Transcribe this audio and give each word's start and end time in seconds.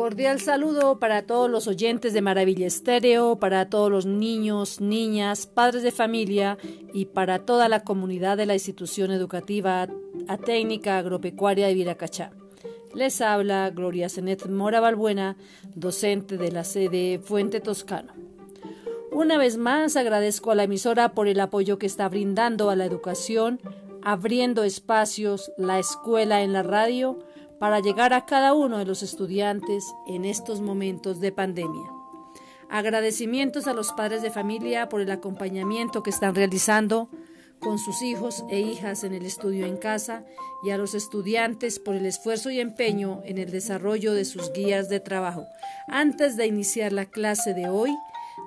Cordial 0.00 0.40
saludo 0.40 0.98
para 0.98 1.26
todos 1.26 1.50
los 1.50 1.68
oyentes 1.68 2.14
de 2.14 2.22
Maravilla 2.22 2.66
Estéreo, 2.66 3.36
para 3.36 3.68
todos 3.68 3.90
los 3.90 4.06
niños, 4.06 4.80
niñas, 4.80 5.46
padres 5.46 5.82
de 5.82 5.92
familia 5.92 6.56
y 6.94 7.04
para 7.04 7.40
toda 7.40 7.68
la 7.68 7.84
comunidad 7.84 8.38
de 8.38 8.46
la 8.46 8.54
institución 8.54 9.10
educativa 9.10 9.88
a 10.26 10.38
técnica 10.38 10.96
agropecuaria 10.96 11.66
de 11.66 11.74
Viracachá. 11.74 12.30
Les 12.94 13.20
habla 13.20 13.68
Gloria 13.68 14.08
Zenet 14.08 14.48
Mora 14.48 14.80
Balbuena, 14.80 15.36
docente 15.74 16.38
de 16.38 16.50
la 16.50 16.64
sede 16.64 17.18
Fuente 17.22 17.60
Toscano. 17.60 18.14
Una 19.12 19.36
vez 19.36 19.58
más 19.58 19.96
agradezco 19.96 20.50
a 20.50 20.54
la 20.54 20.64
emisora 20.64 21.12
por 21.12 21.28
el 21.28 21.40
apoyo 21.40 21.78
que 21.78 21.84
está 21.84 22.08
brindando 22.08 22.70
a 22.70 22.74
la 22.74 22.86
educación, 22.86 23.60
abriendo 24.00 24.64
espacios, 24.64 25.52
la 25.58 25.78
escuela 25.78 26.40
en 26.40 26.54
la 26.54 26.62
radio, 26.62 27.18
para 27.60 27.80
llegar 27.80 28.14
a 28.14 28.24
cada 28.24 28.54
uno 28.54 28.78
de 28.78 28.86
los 28.86 29.02
estudiantes 29.02 29.94
en 30.06 30.24
estos 30.24 30.62
momentos 30.62 31.20
de 31.20 31.30
pandemia. 31.30 31.92
Agradecimientos 32.70 33.66
a 33.66 33.74
los 33.74 33.92
padres 33.92 34.22
de 34.22 34.30
familia 34.30 34.88
por 34.88 35.02
el 35.02 35.10
acompañamiento 35.10 36.02
que 36.02 36.08
están 36.08 36.34
realizando 36.34 37.10
con 37.58 37.78
sus 37.78 38.00
hijos 38.00 38.44
e 38.48 38.60
hijas 38.60 39.04
en 39.04 39.12
el 39.12 39.26
estudio 39.26 39.66
en 39.66 39.76
casa 39.76 40.24
y 40.64 40.70
a 40.70 40.78
los 40.78 40.94
estudiantes 40.94 41.78
por 41.78 41.94
el 41.96 42.06
esfuerzo 42.06 42.50
y 42.50 42.60
empeño 42.60 43.20
en 43.26 43.36
el 43.36 43.50
desarrollo 43.50 44.14
de 44.14 44.24
sus 44.24 44.50
guías 44.54 44.88
de 44.88 44.98
trabajo. 44.98 45.44
Antes 45.86 46.38
de 46.38 46.46
iniciar 46.46 46.94
la 46.94 47.04
clase 47.04 47.52
de 47.52 47.68
hoy, 47.68 47.94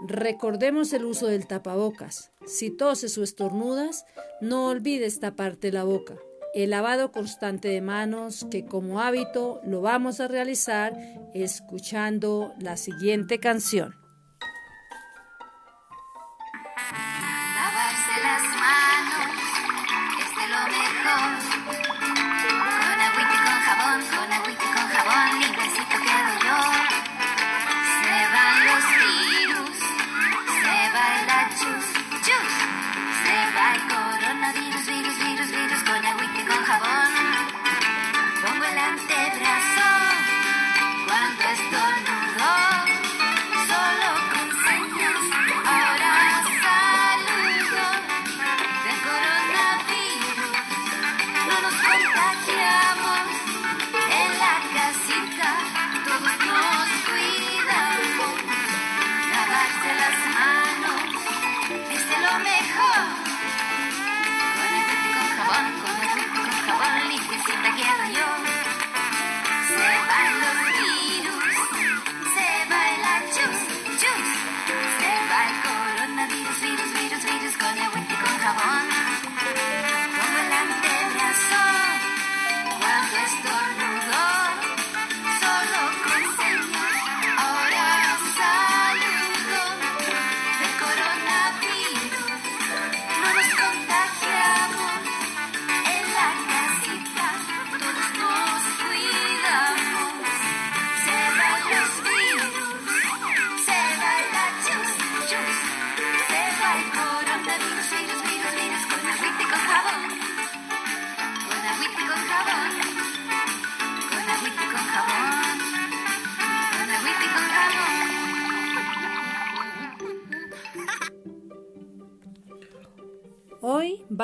recordemos 0.08 0.92
el 0.92 1.06
uso 1.06 1.28
del 1.28 1.46
tapabocas. 1.46 2.32
Si 2.48 2.72
toses 2.72 3.16
o 3.20 3.24
estornudas, 3.24 4.06
no 4.42 4.70
olvides 4.70 5.20
taparte 5.20 5.72
la 5.72 5.84
boca 5.84 6.16
el 6.54 6.70
lavado 6.70 7.12
constante 7.12 7.68
de 7.68 7.82
manos 7.82 8.46
que 8.52 8.66
como 8.66 9.02
hábito 9.02 9.60
lo 9.66 9.82
vamos 9.82 10.20
a 10.20 10.28
realizar 10.28 10.96
escuchando 11.34 12.54
la 12.60 12.78
siguiente 12.78 13.40
canción. 13.40 14.03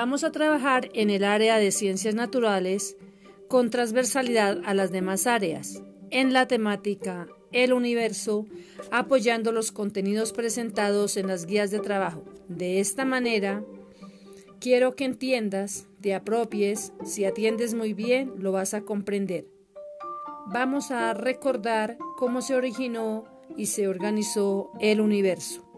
Vamos 0.09 0.23
a 0.23 0.31
trabajar 0.31 0.89
en 0.95 1.11
el 1.11 1.23
área 1.23 1.57
de 1.57 1.71
ciencias 1.71 2.15
naturales 2.15 2.97
con 3.47 3.69
transversalidad 3.69 4.59
a 4.65 4.73
las 4.73 4.91
demás 4.91 5.27
áreas, 5.27 5.83
en 6.09 6.33
la 6.33 6.47
temática 6.47 7.27
El 7.51 7.73
universo, 7.73 8.47
apoyando 8.89 9.51
los 9.51 9.71
contenidos 9.71 10.33
presentados 10.33 11.15
en 11.15 11.27
las 11.27 11.45
guías 11.45 11.69
de 11.69 11.79
trabajo. 11.79 12.23
De 12.47 12.79
esta 12.79 13.05
manera, 13.05 13.63
quiero 14.59 14.95
que 14.95 15.05
entiendas, 15.05 15.85
te 16.01 16.15
apropies, 16.15 16.91
si 17.05 17.25
atiendes 17.25 17.75
muy 17.75 17.93
bien, 17.93 18.33
lo 18.39 18.51
vas 18.51 18.73
a 18.73 18.81
comprender. 18.81 19.45
Vamos 20.47 20.89
a 20.89 21.13
recordar 21.13 21.99
cómo 22.17 22.41
se 22.41 22.55
originó 22.55 23.25
y 23.55 23.67
se 23.67 23.87
organizó 23.87 24.71
el 24.79 25.01
universo. 25.01 25.68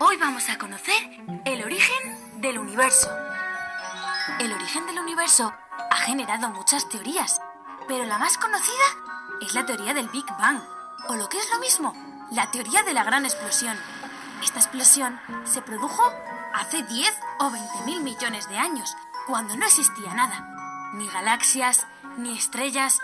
Hoy 0.00 0.16
vamos 0.16 0.48
a 0.48 0.58
conocer 0.58 0.96
el 1.44 1.62
origen 1.62 2.40
del 2.40 2.58
universo. 2.58 3.08
El 4.40 4.52
origen 4.52 4.84
del 4.86 4.98
universo 4.98 5.52
ha 5.90 5.96
generado 5.98 6.48
muchas 6.48 6.88
teorías, 6.88 7.40
pero 7.86 8.04
la 8.04 8.18
más 8.18 8.36
conocida 8.36 8.84
es 9.40 9.54
la 9.54 9.64
teoría 9.64 9.94
del 9.94 10.08
Big 10.08 10.26
Bang, 10.40 10.60
o 11.08 11.14
lo 11.14 11.28
que 11.28 11.38
es 11.38 11.48
lo 11.52 11.60
mismo, 11.60 11.94
la 12.32 12.50
teoría 12.50 12.82
de 12.82 12.94
la 12.94 13.04
gran 13.04 13.24
explosión. 13.24 13.76
Esta 14.42 14.58
explosión 14.58 15.20
se 15.44 15.62
produjo 15.62 16.02
hace 16.54 16.82
10 16.82 17.20
o 17.38 17.50
20 17.50 17.84
mil 17.84 18.00
millones 18.02 18.48
de 18.48 18.58
años, 18.58 18.96
cuando 19.28 19.56
no 19.56 19.64
existía 19.66 20.14
nada, 20.14 20.90
ni 20.94 21.06
galaxias, 21.06 21.86
ni 22.16 22.36
estrellas, 22.36 22.98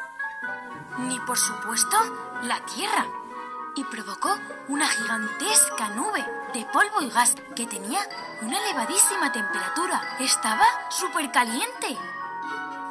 ni 0.99 1.21
por 1.21 1.39
supuesto 1.39 1.97
la 2.43 2.59
Tierra 2.67 3.07
y 3.79 3.85
provocó 3.85 4.37
una 4.67 4.89
gigantesca 4.89 5.91
nube 5.91 6.25
de 6.53 6.65
polvo 6.73 7.01
y 7.01 7.11
gas 7.11 7.37
que 7.55 7.65
tenía 7.67 8.01
una 8.43 8.59
elevadísima 8.59 9.31
temperatura. 9.31 10.17
Estaba 10.19 10.65
súper 10.91 11.31
caliente. 11.31 11.97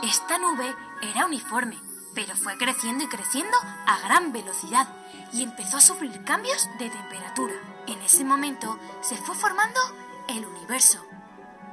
Esta 0.01 0.37
nube 0.37 0.73
era 1.01 1.25
uniforme, 1.25 1.77
pero 2.15 2.35
fue 2.37 2.57
creciendo 2.57 3.03
y 3.03 3.07
creciendo 3.07 3.57
a 3.85 3.99
gran 3.99 4.31
velocidad 4.31 4.87
y 5.33 5.43
empezó 5.43 5.77
a 5.77 5.81
sufrir 5.81 6.23
cambios 6.23 6.69
de 6.79 6.89
temperatura. 6.89 7.55
En 7.85 8.01
ese 8.01 8.23
momento 8.23 8.79
se 9.01 9.17
fue 9.17 9.35
formando 9.35 9.81
el 10.29 10.45
universo. 10.45 11.05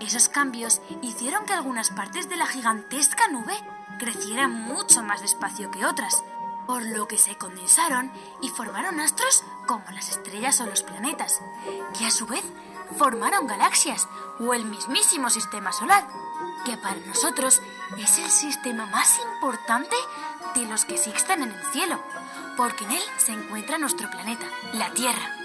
Esos 0.00 0.28
cambios 0.28 0.80
hicieron 1.02 1.46
que 1.46 1.52
algunas 1.52 1.90
partes 1.90 2.28
de 2.28 2.36
la 2.36 2.46
gigantesca 2.46 3.28
nube 3.28 3.54
crecieran 4.00 4.50
mucho 4.50 5.04
más 5.04 5.20
despacio 5.20 5.70
que 5.70 5.86
otras, 5.86 6.24
por 6.66 6.82
lo 6.82 7.06
que 7.08 7.18
se 7.18 7.36
condensaron 7.36 8.12
y 8.40 8.48
formaron 8.48 9.00
astros 9.00 9.44
como 9.66 9.84
las 9.92 10.08
estrellas 10.08 10.60
o 10.60 10.66
los 10.66 10.82
planetas, 10.82 11.40
que 11.98 12.06
a 12.06 12.10
su 12.10 12.26
vez 12.26 12.44
formaron 12.98 13.46
galaxias 13.46 14.08
o 14.40 14.54
el 14.54 14.64
mismísimo 14.64 15.30
sistema 15.30 15.72
solar, 15.72 16.06
que 16.64 16.76
para 16.76 16.96
nosotros 17.06 17.60
es 17.98 18.18
el 18.18 18.30
sistema 18.30 18.86
más 18.86 19.18
importante 19.34 19.96
de 20.54 20.66
los 20.66 20.84
que 20.84 20.94
existen 20.94 21.42
en 21.42 21.50
el 21.50 21.64
cielo, 21.72 22.00
porque 22.56 22.84
en 22.84 22.92
él 22.92 23.02
se 23.18 23.32
encuentra 23.32 23.78
nuestro 23.78 24.10
planeta, 24.10 24.46
la 24.74 24.92
Tierra. 24.92 25.36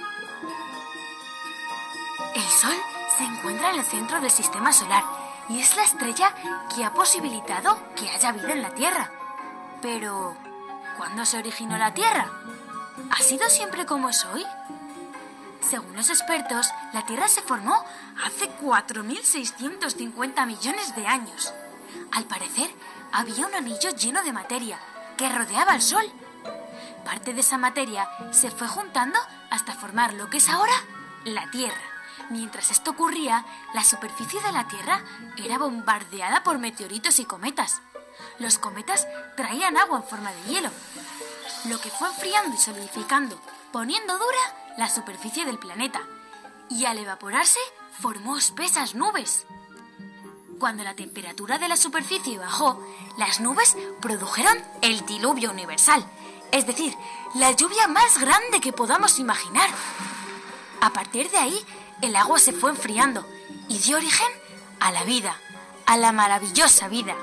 El 2.35 2.43
Sol 2.43 2.75
se 3.17 3.23
encuentra 3.23 3.71
en 3.71 3.79
el 3.79 3.85
centro 3.85 4.21
del 4.21 4.31
sistema 4.31 4.71
solar 4.71 5.03
y 5.49 5.59
es 5.59 5.75
la 5.75 5.83
estrella 5.83 6.33
que 6.73 6.85
ha 6.85 6.93
posibilitado 6.93 7.77
que 7.95 8.09
haya 8.09 8.31
vida 8.31 8.53
en 8.53 8.61
la 8.61 8.69
Tierra. 8.69 9.11
Pero, 9.81 10.35
¿cuándo 10.99 11.25
se 11.25 11.37
originó 11.37 11.77
la 11.77 11.93
Tierra? 11.93 12.29
¿Ha 13.09 13.23
sido 13.23 13.47
siempre 13.47 13.85
como 13.85 14.09
es 14.09 14.25
hoy? 14.25 14.45
Según 15.61 15.95
los 15.95 16.09
expertos, 16.09 16.69
la 16.91 17.05
Tierra 17.05 17.29
se 17.29 17.41
formó 17.41 17.85
hace 18.25 18.51
4.650 18.57 20.45
millones 20.45 20.93
de 20.97 21.07
años. 21.07 21.53
Al 22.11 22.25
parecer, 22.25 22.69
había 23.13 23.47
un 23.47 23.55
anillo 23.55 23.91
lleno 23.91 24.21
de 24.23 24.33
materia 24.33 24.77
que 25.15 25.29
rodeaba 25.29 25.71
al 25.71 25.81
Sol. 25.81 26.03
Parte 27.05 27.33
de 27.33 27.39
esa 27.39 27.57
materia 27.57 28.09
se 28.31 28.51
fue 28.51 28.67
juntando 28.67 29.17
hasta 29.51 29.75
formar 29.75 30.13
lo 30.15 30.29
que 30.29 30.37
es 30.37 30.49
ahora 30.49 30.73
la 31.23 31.49
Tierra. 31.49 31.79
Mientras 32.29 32.71
esto 32.71 32.91
ocurría, 32.91 33.45
la 33.73 33.85
superficie 33.85 34.41
de 34.41 34.51
la 34.51 34.67
Tierra 34.67 35.01
era 35.37 35.57
bombardeada 35.57 36.43
por 36.43 36.59
meteoritos 36.59 37.19
y 37.19 37.25
cometas. 37.25 37.81
Los 38.39 38.57
cometas 38.57 39.07
traían 39.35 39.77
agua 39.77 39.99
en 39.99 40.03
forma 40.03 40.31
de 40.31 40.43
hielo, 40.43 40.69
lo 41.65 41.79
que 41.79 41.89
fue 41.89 42.07
enfriando 42.07 42.55
y 42.55 42.59
solidificando, 42.59 43.39
poniendo 43.71 44.17
dura 44.17 44.73
la 44.77 44.89
superficie 44.89 45.45
del 45.45 45.59
planeta. 45.59 46.01
Y 46.69 46.85
al 46.85 46.97
evaporarse, 46.97 47.59
formó 47.99 48.37
espesas 48.37 48.95
nubes. 48.95 49.45
Cuando 50.59 50.83
la 50.83 50.95
temperatura 50.95 51.57
de 51.57 51.67
la 51.67 51.77
superficie 51.77 52.37
bajó, 52.37 52.83
las 53.17 53.39
nubes 53.39 53.75
produjeron 54.01 54.57
el 54.81 55.05
diluvio 55.05 55.51
universal, 55.51 56.05
es 56.51 56.65
decir, 56.67 56.95
la 57.35 57.51
lluvia 57.51 57.87
más 57.87 58.19
grande 58.19 58.59
que 58.61 58.73
podamos 58.73 59.19
imaginar. 59.19 59.69
A 60.81 60.91
partir 60.91 61.29
de 61.31 61.37
ahí, 61.37 61.65
el 62.01 62.15
agua 62.15 62.39
se 62.39 62.53
fue 62.53 62.71
enfriando 62.71 63.25
y 63.67 63.77
dio 63.79 63.97
origen 63.97 64.27
a 64.79 64.91
la 64.91 65.03
vida, 65.03 65.35
a 65.85 65.97
la 65.97 66.11
maravillosa 66.11 66.87
vida. 66.87 67.15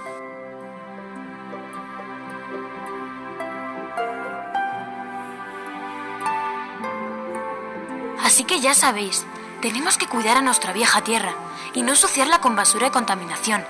Así 8.37 8.45
que 8.45 8.61
ya 8.61 8.75
sabéis, 8.75 9.25
tenemos 9.63 9.97
que 9.97 10.09
cuidar 10.09 10.37
a 10.37 10.43
nuestra 10.43 10.75
vieja 10.75 11.03
tierra 11.03 11.35
y 11.73 11.81
no 11.81 11.93
ensuciarla 11.93 12.43
con 12.43 12.55
basura 12.55 12.89
y 12.89 12.91
contaminación. 12.91 13.65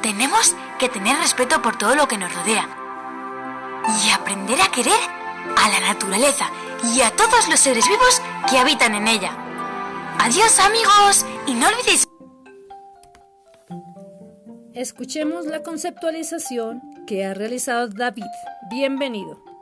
Tenemos 0.00 0.54
que 0.78 0.88
tener 0.88 1.16
respeto 1.16 1.60
por 1.60 1.76
todo 1.76 1.96
lo 1.96 2.06
que 2.06 2.16
nos 2.16 2.32
rodea 2.32 2.68
y 4.04 4.10
aprender 4.10 4.62
a 4.62 4.70
querer 4.70 5.00
a 5.56 5.68
la 5.70 5.80
naturaleza 5.92 6.48
y 6.94 7.00
a 7.00 7.10
todos 7.16 7.48
los 7.48 7.58
seres 7.58 7.88
vivos 7.88 8.22
que 8.48 8.58
habitan 8.58 8.94
en 8.94 9.08
ella. 9.08 9.32
Adiós 10.20 10.60
amigos 10.60 11.26
y 11.48 11.54
no 11.54 11.66
olvidéis... 11.66 12.04
Escuchemos 14.72 15.46
la 15.46 15.64
conceptualización 15.64 16.80
que 17.08 17.24
ha 17.24 17.34
realizado 17.34 17.88
David. 17.88 18.22
Bienvenido. 18.70 19.55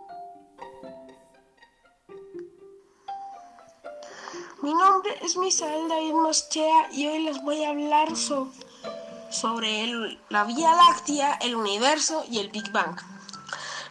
Mi 4.65 4.73
nombre 4.73 5.15
es 5.21 5.37
Misael 5.37 5.89
David 5.89 6.15
Moschea 6.15 6.89
y 6.91 7.07
hoy 7.07 7.19
les 7.19 7.43
voy 7.43 7.63
a 7.63 7.69
hablar 7.69 8.17
sobre 8.17 10.09
la 10.31 10.45
Vía 10.45 10.75
Láctea, 10.75 11.35
el 11.43 11.55
universo 11.55 12.25
y 12.31 12.39
el 12.39 12.49
Big 12.49 12.73
Bang. 12.73 12.99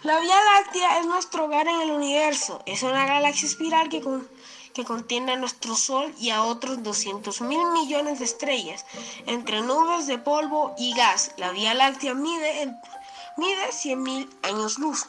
La 0.02 0.20
Vía 0.20 0.36
Láctea 0.56 0.98
es 0.98 1.06
nuestro 1.06 1.46
hogar 1.46 1.68
en 1.68 1.80
el 1.81 1.92
universo. 1.92 2.64
Es 2.66 2.81
una 2.81 3.06
galaxia 3.06 3.50
espiral 3.50 3.88
que, 3.88 4.02
que 4.74 4.84
contiene 4.84 5.34
a 5.34 5.36
nuestro 5.36 5.75
Sol 5.75 6.12
y 6.18 6.31
a 6.31 6.42
otros 6.42 6.81
200 6.81 7.42
mil 7.42 7.64
millones 7.74 8.18
de 8.18 8.25
estrellas, 8.25 8.84
entre 9.28 9.62
nubes 9.62 10.08
de 10.08 10.18
polvo 10.18 10.74
y 10.80 10.96
gas. 10.96 11.34
La 11.38 11.52
Vía 11.52 11.75
Láctea 11.75 12.16
mide, 12.16 12.75
mide 13.38 13.72
100 13.72 14.02
mil 14.02 14.28
años 14.42 14.80
luz. 14.80 15.06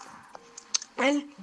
El, 0.98 1.34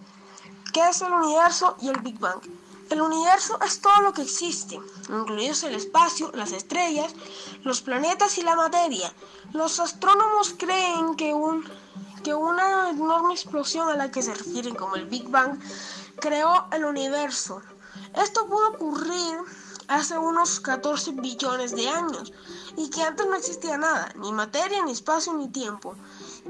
¿Qué 0.73 0.87
es 0.87 1.01
el 1.01 1.11
universo 1.11 1.75
y 1.81 1.89
el 1.89 1.97
Big 2.01 2.19
Bang? 2.19 2.60
El 2.91 3.01
universo 3.01 3.57
es 3.65 3.79
todo 3.79 4.01
lo 4.01 4.11
que 4.11 4.21
existe, 4.21 4.77
incluidos 5.07 5.63
el 5.63 5.75
espacio, 5.75 6.29
las 6.33 6.51
estrellas, 6.51 7.13
los 7.63 7.81
planetas 7.81 8.37
y 8.37 8.41
la 8.41 8.57
materia. 8.57 9.13
Los 9.53 9.79
astrónomos 9.79 10.53
creen 10.57 11.15
que, 11.15 11.33
un, 11.33 11.63
que 12.21 12.33
una 12.33 12.89
enorme 12.89 13.33
explosión 13.33 13.87
a 13.87 13.95
la 13.95 14.11
que 14.11 14.21
se 14.21 14.33
refieren 14.33 14.75
como 14.75 14.97
el 14.97 15.05
Big 15.05 15.29
Bang 15.29 15.57
creó 16.19 16.67
el 16.73 16.83
universo. 16.83 17.61
Esto 18.13 18.45
pudo 18.47 18.71
ocurrir 18.71 19.37
hace 19.87 20.17
unos 20.17 20.59
14 20.59 21.11
billones 21.11 21.73
de 21.73 21.87
años 21.87 22.33
y 22.75 22.89
que 22.89 23.03
antes 23.03 23.25
no 23.25 23.35
existía 23.35 23.77
nada, 23.77 24.11
ni 24.15 24.33
materia, 24.33 24.83
ni 24.83 24.91
espacio, 24.91 25.31
ni 25.33 25.47
tiempo. 25.47 25.95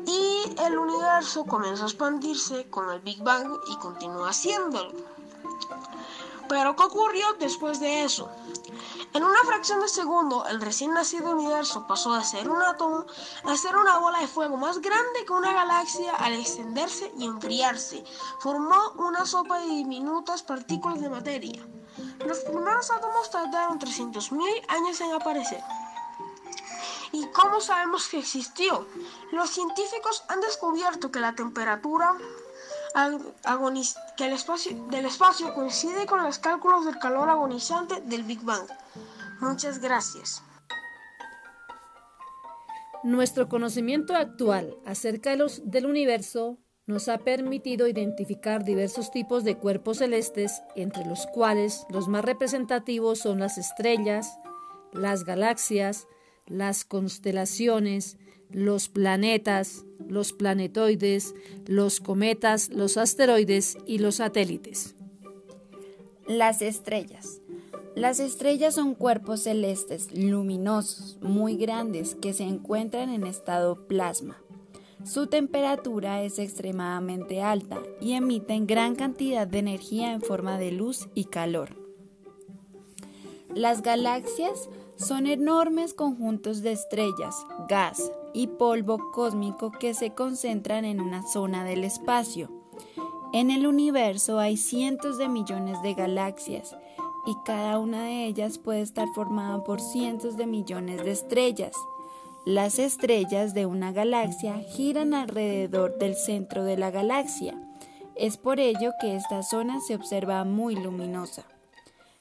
Y 0.07 0.55
el 0.65 0.75
universo 0.75 1.45
comenzó 1.45 1.83
a 1.83 1.87
expandirse 1.87 2.67
con 2.71 2.89
el 2.89 2.99
Big 3.01 3.21
Bang 3.21 3.59
y 3.67 3.77
continúa 3.77 4.29
haciéndolo. 4.29 5.20
Pero 6.51 6.75
¿qué 6.75 6.83
ocurrió 6.83 7.25
después 7.39 7.79
de 7.79 8.03
eso? 8.03 8.29
En 9.13 9.23
una 9.23 9.39
fracción 9.45 9.79
de 9.79 9.87
segundo, 9.87 10.45
el 10.47 10.59
recién 10.59 10.93
nacido 10.93 11.31
universo 11.31 11.87
pasó 11.87 12.13
de 12.13 12.25
ser 12.25 12.49
un 12.49 12.61
átomo 12.61 13.05
a 13.45 13.55
ser 13.55 13.77
una 13.77 13.99
bola 13.99 14.19
de 14.19 14.27
fuego 14.27 14.57
más 14.57 14.81
grande 14.81 15.23
que 15.25 15.31
una 15.31 15.53
galaxia 15.53 16.13
al 16.13 16.33
extenderse 16.33 17.09
y 17.17 17.25
enfriarse. 17.25 18.03
Formó 18.41 18.91
una 18.97 19.25
sopa 19.25 19.59
de 19.59 19.67
diminutas 19.67 20.43
partículas 20.43 20.99
de 20.99 21.09
materia. 21.09 21.65
Los 22.25 22.39
primeros 22.39 22.91
átomos 22.91 23.31
tardaron 23.31 23.79
300.000 23.79 24.65
años 24.67 24.99
en 24.99 25.13
aparecer. 25.13 25.63
¿Y 27.13 27.27
cómo 27.27 27.61
sabemos 27.61 28.09
que 28.09 28.19
existió? 28.19 28.85
Los 29.31 29.51
científicos 29.51 30.25
han 30.27 30.41
descubierto 30.41 31.11
que 31.11 31.21
la 31.21 31.33
temperatura 31.33 32.17
que 34.17 34.25
el 34.25 34.33
espacio, 34.33 34.87
del 34.89 35.05
espacio 35.05 35.53
coincide 35.53 36.05
con 36.05 36.23
los 36.23 36.39
cálculos 36.39 36.85
del 36.85 36.99
calor 36.99 37.29
agonizante 37.29 38.01
del 38.01 38.23
Big 38.23 38.41
Bang. 38.41 38.67
Muchas 39.39 39.79
gracias. 39.79 40.43
Nuestro 43.03 43.49
conocimiento 43.49 44.15
actual 44.15 44.77
acerca 44.85 45.31
de 45.31 45.37
los, 45.37 45.61
del 45.65 45.87
universo 45.87 46.59
nos 46.85 47.07
ha 47.07 47.19
permitido 47.19 47.87
identificar 47.87 48.63
diversos 48.63 49.11
tipos 49.11 49.43
de 49.43 49.57
cuerpos 49.57 49.97
celestes, 49.97 50.61
entre 50.75 51.05
los 51.05 51.25
cuales 51.27 51.85
los 51.89 52.07
más 52.07 52.23
representativos 52.23 53.19
son 53.19 53.39
las 53.39 53.57
estrellas, 53.57 54.37
las 54.91 55.23
galaxias, 55.23 56.07
las 56.45 56.85
constelaciones, 56.85 58.17
los 58.51 58.89
planetas, 58.89 59.85
los 60.07 60.33
planetoides, 60.33 61.33
los 61.65 61.99
cometas, 61.99 62.69
los 62.69 62.97
asteroides 62.97 63.77
y 63.85 63.99
los 63.99 64.15
satélites. 64.15 64.95
Las 66.27 66.61
estrellas. 66.61 67.41
Las 67.95 68.19
estrellas 68.19 68.75
son 68.75 68.95
cuerpos 68.95 69.41
celestes 69.41 70.13
luminosos, 70.13 71.17
muy 71.21 71.57
grandes, 71.57 72.15
que 72.15 72.33
se 72.33 72.43
encuentran 72.43 73.09
en 73.09 73.25
estado 73.25 73.87
plasma. 73.87 74.41
Su 75.03 75.27
temperatura 75.27 76.23
es 76.23 76.39
extremadamente 76.39 77.41
alta 77.41 77.81
y 77.99 78.13
emiten 78.13 78.67
gran 78.67 78.95
cantidad 78.95 79.47
de 79.47 79.59
energía 79.59 80.13
en 80.13 80.21
forma 80.21 80.57
de 80.57 80.71
luz 80.71 81.09
y 81.15 81.25
calor. 81.25 81.75
Las 83.53 83.81
galaxias 83.81 84.69
son 85.01 85.25
enormes 85.25 85.93
conjuntos 85.93 86.61
de 86.61 86.71
estrellas, 86.73 87.35
gas 87.67 88.11
y 88.33 88.47
polvo 88.47 89.11
cósmico 89.11 89.71
que 89.71 89.93
se 89.93 90.13
concentran 90.13 90.85
en 90.85 91.01
una 91.01 91.23
zona 91.23 91.63
del 91.63 91.83
espacio. 91.83 92.49
En 93.33 93.49
el 93.49 93.65
universo 93.65 94.39
hay 94.39 94.57
cientos 94.57 95.17
de 95.17 95.27
millones 95.27 95.81
de 95.81 95.95
galaxias 95.95 96.75
y 97.25 97.35
cada 97.45 97.79
una 97.79 98.03
de 98.03 98.25
ellas 98.25 98.59
puede 98.59 98.81
estar 98.81 99.07
formada 99.15 99.63
por 99.63 99.81
cientos 99.81 100.37
de 100.37 100.45
millones 100.45 101.03
de 101.03 101.11
estrellas. 101.11 101.73
Las 102.45 102.77
estrellas 102.77 103.53
de 103.53 103.65
una 103.65 103.91
galaxia 103.91 104.59
giran 104.59 105.13
alrededor 105.13 105.97
del 105.97 106.15
centro 106.15 106.63
de 106.63 106.77
la 106.77 106.91
galaxia. 106.91 107.59
Es 108.15 108.37
por 108.37 108.59
ello 108.59 108.91
que 108.99 109.15
esta 109.15 109.41
zona 109.41 109.79
se 109.79 109.95
observa 109.95 110.43
muy 110.43 110.75
luminosa. 110.75 111.50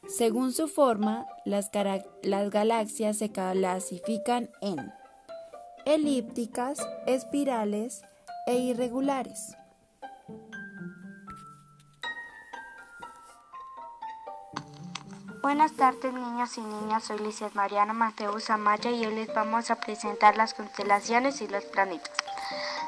Según 0.08 0.52
su 0.52 0.66
forma, 0.66 1.26
las, 1.44 1.70
galaxias 1.70 3.18
se 3.18 3.30
clasifican 3.30 4.50
en 4.60 4.92
elípticas, 5.84 6.78
espirales 7.06 8.02
e 8.46 8.56
irregulares. 8.56 9.56
Buenas 15.42 15.72
tardes 15.72 16.12
niños 16.12 16.58
y 16.58 16.60
niñas, 16.60 17.04
soy 17.04 17.18
Licia 17.18 17.50
Mariana 17.54 17.92
Mateus 17.92 18.50
Amaya 18.50 18.90
y 18.90 19.06
hoy 19.06 19.14
les 19.14 19.34
vamos 19.34 19.70
a 19.70 19.76
presentar 19.76 20.36
las 20.36 20.54
constelaciones 20.54 21.40
y 21.40 21.48
los 21.48 21.64
planetas. 21.64 22.12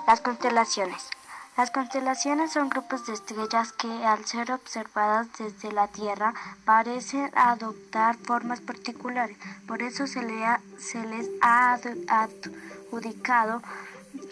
Las 0.07 0.21
constelaciones. 0.21 1.12
Las 1.54 1.71
constelaciones 1.71 2.52
son 2.52 2.71
grupos 2.71 3.06
de 3.06 3.12
estrellas 3.12 3.73
que, 3.73 4.06
al 4.06 4.25
ser 4.25 4.52
observadas 4.52 5.28
desde 5.38 5.71
la 5.71 5.87
Tierra, 5.87 6.32
parecen 6.64 7.30
adoptar 7.35 8.16
formas 8.16 8.61
particulares. 8.61 9.37
Por 9.68 9.82
eso 9.82 10.06
se, 10.06 10.23
les 10.23 11.28
ha 11.42 11.78
adjudicado 12.09 13.61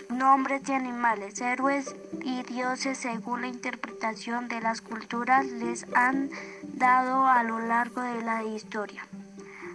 nombres 0.08 0.64
de 0.64 0.74
animales, 0.74 1.42
héroes 1.42 1.94
y 2.22 2.42
dioses 2.44 2.96
según 2.96 3.42
la 3.42 3.48
interpretación 3.48 4.48
de 4.48 4.62
las 4.62 4.80
culturas 4.80 5.44
les 5.44 5.84
han 5.94 6.30
dado 6.62 7.26
a 7.26 7.42
lo 7.42 7.58
largo 7.60 8.00
de 8.00 8.22
la 8.22 8.44
historia. 8.44 9.06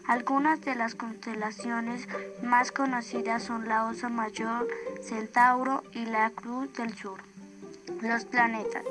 Algunas 0.07 0.61
de 0.61 0.73
las 0.73 0.95
constelaciones 0.95 2.07
más 2.41 2.71
conocidas 2.71 3.43
son 3.43 3.67
la 3.67 3.85
Osa 3.85 4.09
Mayor, 4.09 4.67
Centauro 5.03 5.83
y 5.93 6.05
la 6.05 6.31
Cruz 6.31 6.73
del 6.73 6.95
Sur. 6.95 7.19
Los 8.05 8.23
planetas. 8.25 8.83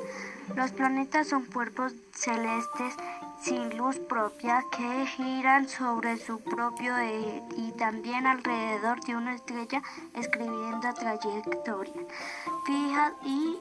Los 0.55 0.71
planetas 0.71 1.27
son 1.27 1.45
cuerpos 1.45 1.93
celestes 2.13 2.93
sin 3.41 3.77
luz 3.77 3.97
propia 3.97 4.61
que 4.75 5.05
giran 5.05 5.69
sobre 5.69 6.17
su 6.17 6.39
propio 6.41 6.97
eje 6.97 7.41
y 7.55 7.71
también 7.71 8.27
alrededor 8.27 8.99
de 9.05 9.15
una 9.15 9.35
estrella 9.35 9.81
escribiendo 10.13 10.93
trayectorias 10.93 11.95
fijas 12.65 13.13
y 13.23 13.57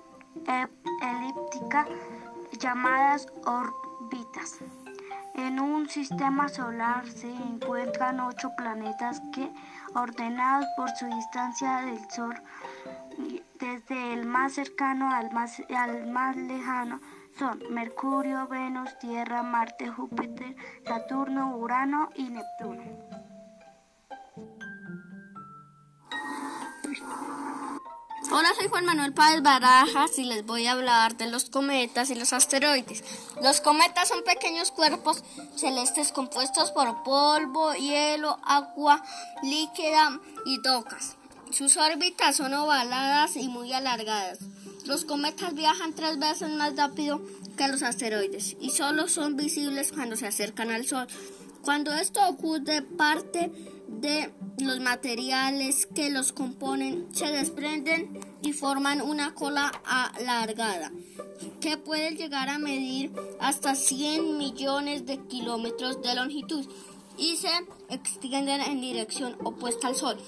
elípticas 0.46 1.86
llamadas 2.58 3.28
órbitas. 3.44 4.58
En 5.34 5.60
un 5.60 5.88
sistema 5.88 6.48
solar 6.48 7.08
se 7.08 7.30
encuentran 7.32 8.18
ocho 8.18 8.50
planetas 8.56 9.20
que, 9.32 9.52
ordenados 9.94 10.66
por 10.76 10.90
su 10.90 11.06
distancia 11.06 11.76
del 11.82 12.10
Sol, 12.10 12.34
desde 13.64 14.12
el 14.12 14.26
más 14.26 14.52
cercano 14.52 15.10
al 15.10 15.32
más, 15.32 15.62
al 15.74 16.06
más 16.08 16.36
lejano, 16.36 17.00
son 17.38 17.62
Mercurio, 17.70 18.46
Venus, 18.46 18.90
Tierra, 18.98 19.42
Marte, 19.42 19.88
Júpiter, 19.88 20.54
Saturno, 20.86 21.56
Urano 21.56 22.10
y 22.14 22.24
Neptuno. 22.24 22.82
Hola, 28.30 28.48
soy 28.58 28.68
Juan 28.68 28.84
Manuel 28.84 29.14
Páez 29.14 29.42
Barajas 29.42 30.18
y 30.18 30.24
les 30.24 30.44
voy 30.44 30.66
a 30.66 30.72
hablar 30.72 31.16
de 31.16 31.30
los 31.30 31.48
cometas 31.48 32.10
y 32.10 32.14
los 32.14 32.32
asteroides. 32.32 33.02
Los 33.42 33.60
cometas 33.60 34.08
son 34.08 34.22
pequeños 34.24 34.72
cuerpos 34.72 35.24
celestes 35.56 36.12
compuestos 36.12 36.70
por 36.72 37.02
polvo, 37.02 37.72
hielo, 37.74 38.38
agua 38.44 39.02
líquida 39.42 40.20
y 40.44 40.60
tocas. 40.62 41.16
Sus 41.54 41.76
órbitas 41.76 42.34
son 42.34 42.52
ovaladas 42.52 43.36
y 43.36 43.46
muy 43.46 43.72
alargadas. 43.72 44.40
Los 44.86 45.04
cometas 45.04 45.54
viajan 45.54 45.94
tres 45.94 46.18
veces 46.18 46.50
más 46.50 46.74
rápido 46.74 47.22
que 47.56 47.68
los 47.68 47.84
asteroides 47.84 48.56
y 48.60 48.70
solo 48.70 49.06
son 49.06 49.36
visibles 49.36 49.92
cuando 49.92 50.16
se 50.16 50.26
acercan 50.26 50.72
al 50.72 50.84
Sol. 50.84 51.06
Cuando 51.62 51.94
esto 51.94 52.18
ocurre, 52.28 52.82
parte 52.82 53.52
de 53.86 54.32
los 54.58 54.80
materiales 54.80 55.86
que 55.86 56.10
los 56.10 56.32
componen 56.32 57.06
se 57.14 57.26
desprenden 57.26 58.18
y 58.42 58.52
forman 58.52 59.00
una 59.00 59.32
cola 59.32 59.68
alargada 59.84 60.90
que 61.60 61.76
puede 61.76 62.16
llegar 62.16 62.48
a 62.48 62.58
medir 62.58 63.12
hasta 63.38 63.76
100 63.76 64.38
millones 64.38 65.06
de 65.06 65.18
kilómetros 65.18 66.02
de 66.02 66.16
longitud 66.16 66.66
y 67.16 67.36
se 67.36 67.52
extienden 67.90 68.60
en 68.60 68.80
dirección 68.80 69.36
opuesta 69.44 69.86
al 69.86 69.94
Sol. 69.94 70.18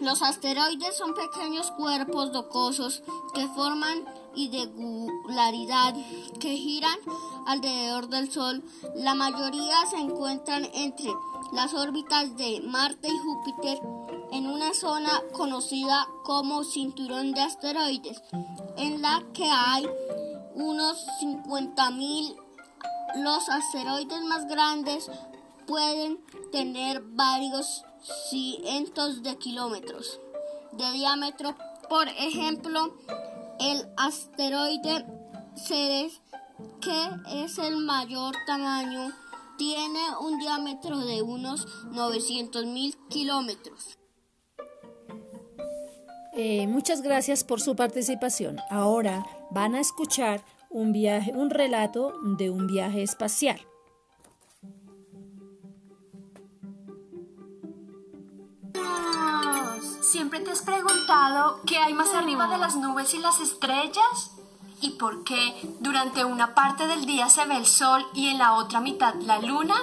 Los 0.00 0.22
asteroides 0.22 0.96
son 0.96 1.14
pequeños 1.14 1.70
cuerpos 1.72 2.32
rocosos 2.32 3.02
que 3.34 3.46
forman 3.48 4.04
irregularidad 4.34 5.94
que 6.40 6.56
giran 6.56 6.98
alrededor 7.46 8.08
del 8.08 8.30
Sol. 8.30 8.62
La 8.96 9.14
mayoría 9.14 9.76
se 9.90 9.98
encuentran 9.98 10.68
entre 10.74 11.12
las 11.52 11.74
órbitas 11.74 12.36
de 12.36 12.60
Marte 12.62 13.08
y 13.08 13.18
Júpiter 13.18 13.78
en 14.32 14.46
una 14.46 14.72
zona 14.74 15.22
conocida 15.32 16.08
como 16.24 16.64
cinturón 16.64 17.32
de 17.32 17.42
asteroides, 17.42 18.22
en 18.76 19.02
la 19.02 19.22
que 19.34 19.48
hay 19.50 19.86
unos 20.54 21.06
50.000. 21.20 22.36
Los 23.16 23.48
asteroides 23.48 24.22
más 24.22 24.46
grandes 24.46 25.10
pueden 25.66 26.18
tener 26.50 27.02
varios 27.02 27.84
cientos 28.02 29.22
de 29.22 29.36
kilómetros 29.38 30.20
de 30.72 30.90
diámetro. 30.92 31.54
Por 31.88 32.08
ejemplo, 32.08 32.96
el 33.60 33.86
asteroide 33.96 35.04
Ceres, 35.54 36.20
que 36.80 37.44
es 37.44 37.58
el 37.58 37.76
mayor 37.76 38.34
tamaño, 38.46 39.12
tiene 39.58 40.00
un 40.20 40.38
diámetro 40.38 40.98
de 40.98 41.22
unos 41.22 41.66
900 41.90 42.66
mil 42.66 42.96
kilómetros. 43.08 43.98
Eh, 46.34 46.66
muchas 46.66 47.02
gracias 47.02 47.44
por 47.44 47.60
su 47.60 47.76
participación. 47.76 48.58
Ahora 48.70 49.24
van 49.50 49.74
a 49.74 49.80
escuchar 49.80 50.42
un 50.70 50.92
viaje, 50.92 51.32
un 51.34 51.50
relato 51.50 52.14
de 52.38 52.48
un 52.48 52.66
viaje 52.66 53.02
espacial. 53.02 53.60
¿Siempre 60.00 60.40
te 60.40 60.52
has 60.52 60.62
preguntado 60.62 61.60
qué 61.66 61.78
hay 61.78 61.92
más 61.94 62.14
arriba 62.14 62.46
de 62.46 62.58
las 62.58 62.76
nubes 62.76 63.14
y 63.14 63.18
las 63.18 63.40
estrellas? 63.40 64.30
¿Y 64.80 64.90
por 64.90 65.24
qué 65.24 65.76
durante 65.80 66.24
una 66.24 66.54
parte 66.54 66.86
del 66.86 67.04
día 67.06 67.28
se 67.28 67.44
ve 67.46 67.56
el 67.56 67.66
sol 67.66 68.06
y 68.14 68.28
en 68.28 68.38
la 68.38 68.54
otra 68.54 68.80
mitad 68.80 69.14
la 69.14 69.40
luna? 69.40 69.74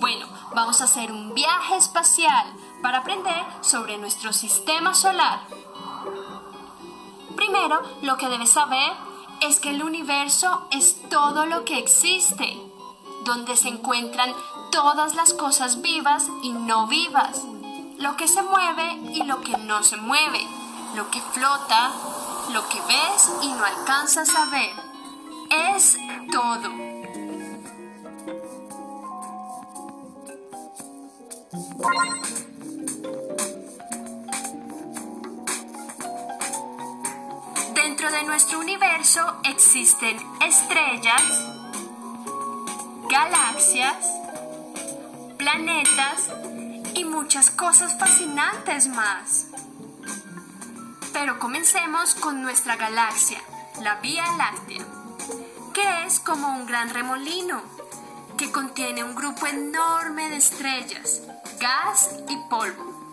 Bueno, 0.00 0.26
vamos 0.54 0.80
a 0.80 0.84
hacer 0.84 1.12
un 1.12 1.34
viaje 1.34 1.76
espacial 1.76 2.46
para 2.82 2.98
aprender 2.98 3.42
sobre 3.62 3.96
nuestro 3.98 4.32
sistema 4.32 4.94
solar. 4.94 5.40
Primero, 7.34 7.82
lo 8.02 8.16
que 8.16 8.28
debes 8.28 8.50
saber 8.50 8.92
es 9.40 9.60
que 9.60 9.70
el 9.70 9.82
universo 9.82 10.66
es 10.70 11.08
todo 11.08 11.46
lo 11.46 11.64
que 11.64 11.78
existe, 11.78 12.56
donde 13.24 13.56
se 13.56 13.68
encuentran 13.68 14.34
todas 14.72 15.14
las 15.14 15.32
cosas 15.32 15.80
vivas 15.80 16.26
y 16.42 16.50
no 16.50 16.86
vivas 16.86 17.44
lo 17.98 18.16
que 18.16 18.28
se 18.28 18.42
mueve 18.42 18.92
y 19.12 19.24
lo 19.24 19.40
que 19.40 19.56
no 19.58 19.82
se 19.82 19.96
mueve, 19.96 20.40
lo 20.94 21.10
que 21.10 21.20
flota, 21.20 21.90
lo 22.52 22.68
que 22.68 22.80
ves 22.82 23.30
y 23.42 23.48
no 23.48 23.64
alcanzas 23.64 24.34
a 24.34 24.46
ver. 24.46 24.70
Es 25.72 25.98
todo. 26.30 26.70
Dentro 37.74 38.10
de 38.12 38.22
nuestro 38.24 38.60
universo 38.60 39.20
existen 39.44 40.18
estrellas, 40.40 41.22
galaxias, 43.08 44.06
planetas 45.36 46.28
muchas 47.20 47.50
cosas 47.50 47.98
fascinantes 47.98 48.86
más. 48.86 49.48
Pero 51.12 51.40
comencemos 51.40 52.14
con 52.14 52.42
nuestra 52.42 52.76
galaxia, 52.76 53.40
la 53.82 53.96
Vía 53.96 54.24
Láctea, 54.36 54.86
que 55.74 56.06
es 56.06 56.20
como 56.20 56.46
un 56.46 56.66
gran 56.66 56.90
remolino 56.90 57.60
que 58.36 58.52
contiene 58.52 59.02
un 59.02 59.16
grupo 59.16 59.48
enorme 59.48 60.30
de 60.30 60.36
estrellas, 60.36 61.22
gas 61.58 62.10
y 62.28 62.36
polvo. 62.48 63.10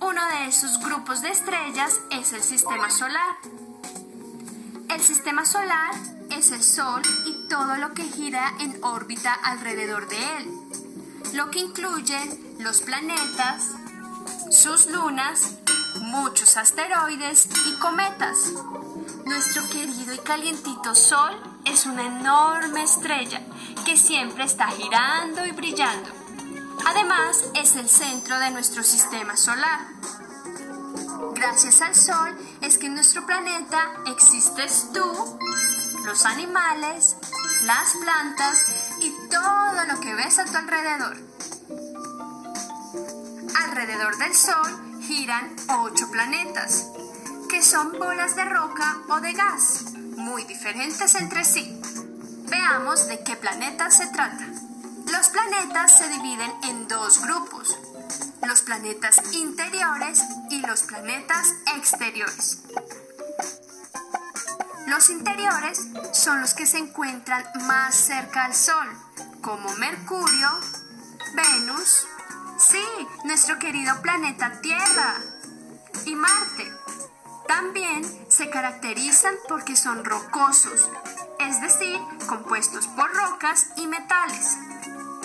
Uno 0.00 0.26
de 0.30 0.46
esos 0.48 0.80
grupos 0.80 1.22
de 1.22 1.28
estrellas 1.28 2.00
es 2.10 2.32
el 2.32 2.42
sistema 2.42 2.90
solar. 2.90 3.36
El 4.88 5.00
sistema 5.00 5.46
solar 5.46 5.94
es 6.30 6.50
el 6.50 6.64
Sol 6.64 7.02
y 7.26 7.48
todo 7.48 7.76
lo 7.76 7.94
que 7.94 8.02
gira 8.02 8.54
en 8.58 8.82
órbita 8.82 9.32
alrededor 9.32 10.08
de 10.08 10.36
él, 10.38 10.50
lo 11.34 11.48
que 11.52 11.60
incluye 11.60 12.49
los 12.62 12.82
planetas, 12.82 13.70
sus 14.50 14.86
lunas, 14.86 15.54
muchos 16.02 16.56
asteroides 16.56 17.48
y 17.66 17.78
cometas. 17.78 18.52
Nuestro 19.24 19.66
querido 19.68 20.12
y 20.12 20.18
calientito 20.18 20.94
Sol 20.94 21.34
es 21.64 21.86
una 21.86 22.06
enorme 22.06 22.82
estrella 22.82 23.40
que 23.84 23.96
siempre 23.96 24.44
está 24.44 24.68
girando 24.68 25.46
y 25.46 25.52
brillando. 25.52 26.10
Además, 26.86 27.44
es 27.54 27.76
el 27.76 27.88
centro 27.88 28.38
de 28.38 28.50
nuestro 28.50 28.82
sistema 28.82 29.36
solar. 29.36 29.80
Gracias 31.34 31.80
al 31.80 31.94
Sol 31.94 32.36
es 32.60 32.76
que 32.76 32.86
en 32.86 32.94
nuestro 32.94 33.24
planeta 33.24 33.90
existes 34.06 34.88
tú, 34.92 35.38
los 36.04 36.26
animales, 36.26 37.16
las 37.64 37.94
plantas 38.02 38.66
y 39.00 39.14
todo 39.30 39.84
lo 39.86 40.00
que 40.00 40.14
ves 40.14 40.38
a 40.38 40.44
tu 40.44 40.56
alrededor. 40.56 41.29
Alrededor 43.64 44.16
del 44.16 44.34
Sol 44.34 45.00
giran 45.02 45.54
ocho 45.68 46.10
planetas, 46.10 46.86
que 47.48 47.62
son 47.62 47.92
bolas 47.98 48.34
de 48.34 48.46
roca 48.46 48.96
o 49.08 49.20
de 49.20 49.34
gas, 49.34 49.92
muy 50.16 50.44
diferentes 50.44 51.14
entre 51.14 51.44
sí. 51.44 51.78
Veamos 52.48 53.06
de 53.08 53.22
qué 53.22 53.36
planetas 53.36 53.98
se 53.98 54.06
trata. 54.06 54.46
Los 55.12 55.28
planetas 55.28 55.98
se 55.98 56.08
dividen 56.08 56.50
en 56.64 56.88
dos 56.88 57.20
grupos, 57.20 57.78
los 58.48 58.62
planetas 58.62 59.20
interiores 59.34 60.22
y 60.48 60.60
los 60.60 60.82
planetas 60.84 61.52
exteriores. 61.76 62.62
Los 64.86 65.10
interiores 65.10 65.86
son 66.14 66.40
los 66.40 66.54
que 66.54 66.64
se 66.64 66.78
encuentran 66.78 67.44
más 67.66 67.94
cerca 67.94 68.46
al 68.46 68.54
Sol, 68.54 68.88
como 69.42 69.68
Mercurio, 69.74 70.48
Venus, 71.34 72.06
sí, 72.60 72.84
nuestro 73.24 73.58
querido 73.58 74.00
planeta 74.02 74.60
Tierra, 74.60 75.16
y 76.04 76.14
Marte. 76.14 76.72
También 77.46 78.04
se 78.28 78.48
caracterizan 78.48 79.34
porque 79.48 79.76
son 79.76 80.04
rocosos, 80.04 80.88
es 81.38 81.60
decir, 81.60 81.98
compuestos 82.26 82.86
por 82.88 83.12
rocas 83.12 83.66
y 83.76 83.86
metales. 83.86 84.56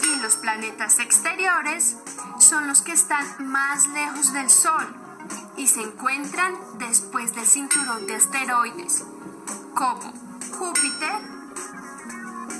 Y 0.03 0.19
los 0.21 0.35
planetas 0.37 0.99
exteriores 0.99 1.97
son 2.39 2.67
los 2.67 2.81
que 2.81 2.93
están 2.93 3.25
más 3.47 3.87
lejos 3.87 4.33
del 4.33 4.49
Sol 4.49 4.95
y 5.57 5.67
se 5.67 5.81
encuentran 5.81 6.55
después 6.77 7.33
del 7.35 7.45
cinturón 7.45 8.07
de 8.07 8.15
asteroides, 8.15 9.03
como 9.73 10.13
Júpiter, 10.57 11.13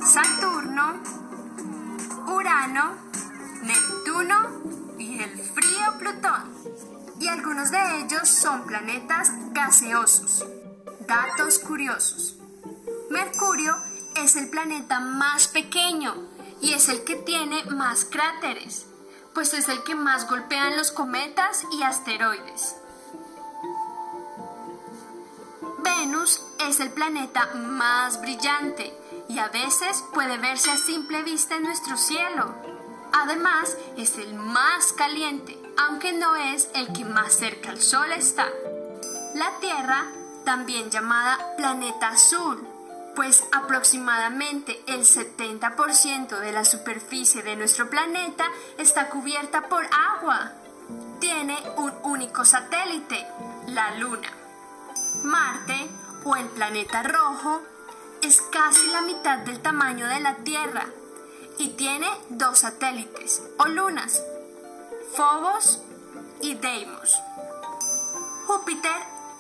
Saturno, 0.05 0.94
Urano, 2.27 2.96
Neptuno 3.65 4.95
y 5.00 5.19
el 5.24 5.39
frío 5.39 5.98
Plutón. 5.98 6.53
Y 7.19 7.27
algunos 7.27 7.72
de 7.72 8.01
ellos 8.01 8.29
son 8.29 8.65
planetas 8.67 9.31
gaseosos. 9.53 10.45
Datos 11.07 11.60
curiosos. 11.60 12.38
Mercurio 13.10 13.75
es 14.15 14.36
el 14.36 14.50
planeta 14.50 15.00
más 15.00 15.48
pequeño 15.48 16.13
y 16.62 16.74
es 16.74 16.89
el 16.89 17.03
que 17.03 17.15
tiene 17.15 17.63
más 17.65 18.05
cráteres, 18.05 18.86
pues 19.34 19.53
es 19.53 19.67
el 19.67 19.84
que 19.84 19.95
más 19.95 20.29
golpean 20.29 20.77
los 20.77 20.91
cometas 20.91 21.63
y 21.72 21.81
asteroides. 21.81 22.75
Venus 25.79 26.41
es 26.60 26.79
el 26.79 26.91
planeta 26.91 27.48
más 27.55 28.22
brillante 28.22 28.95
y 29.27 29.39
a 29.39 29.48
veces 29.50 30.03
puede 30.13 30.38
verse 30.38 30.69
a 30.69 30.77
simple 30.77 31.24
vista 31.24 31.55
en 31.55 31.63
nuestro 31.63 31.98
cielo. 31.98 32.75
Además, 33.17 33.77
es 33.95 34.17
el 34.17 34.34
más 34.34 34.91
caliente, 34.91 35.57
aunque 35.77 36.12
no 36.12 36.36
es 36.36 36.67
el 36.74 36.91
que 36.91 37.05
más 37.05 37.34
cerca 37.34 37.69
al 37.69 37.81
Sol 37.81 38.12
está. 38.12 38.45
La 39.36 39.57
Tierra, 39.62 40.05
también 40.43 40.91
llamada 40.91 41.55
planeta 41.55 42.10
azul, 42.10 42.67
pues 43.15 43.41
aproximadamente 43.53 44.84
el 44.88 45.05
70% 45.05 46.39
de 46.39 46.51
la 46.51 46.65
superficie 46.65 47.41
de 47.41 47.55
nuestro 47.55 47.89
planeta 47.89 48.43
está 48.77 49.10
cubierta 49.10 49.69
por 49.69 49.86
agua. 50.17 50.51
Tiene 51.22 51.57
un 51.77 51.93
único 52.03 52.43
satélite, 52.43 53.25
la 53.67 53.95
Luna. 53.98 54.29
Marte, 55.24 55.89
o 56.25 56.36
el 56.36 56.48
planeta 56.50 57.01
rojo, 57.01 57.62
es 58.22 58.41
casi 58.51 58.86
la 58.88 59.01
mitad 59.01 59.38
del 59.39 59.62
tamaño 59.62 60.05
de 60.05 60.19
la 60.19 60.36
Tierra 60.36 60.86
y 61.57 61.69
tiene 61.69 62.07
dos 62.29 62.59
satélites 62.59 63.41
o 63.57 63.67
lunas, 63.67 64.21
Phobos 65.15 65.81
y 66.41 66.55
Deimos. 66.55 67.15
Júpiter 68.47 68.95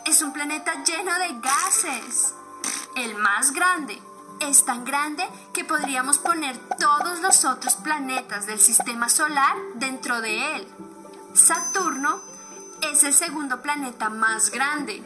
es 0.05 0.21
un 0.21 0.33
planeta 0.33 0.83
lleno 0.83 1.13
de 1.19 1.39
gases 1.39 2.33
el 2.95 3.15
más 3.15 3.51
grande. 3.51 4.01
Es 4.39 4.65
tan 4.65 4.83
grande 4.83 5.23
que 5.53 5.63
podríamos 5.63 6.17
poner 6.17 6.57
todos 6.79 7.19
los 7.21 7.45
otros 7.45 7.75
planetas 7.75 8.45
del 8.45 8.59
sistema 8.59 9.09
solar 9.09 9.55
dentro 9.75 10.21
de 10.21 10.55
él. 10.55 10.67
Saturno 11.33 12.21
es 12.81 13.03
el 13.03 13.13
segundo 13.13 13.61
planeta 13.61 14.09
más 14.09 14.51
grande 14.51 15.03